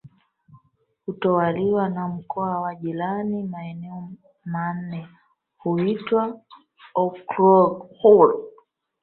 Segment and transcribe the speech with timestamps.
[1.05, 4.09] hutawaliwa na mkoa wa jirani Maeneo
[4.45, 5.09] manne
[5.57, 6.41] huitwa
[6.95, 8.51] okrug huru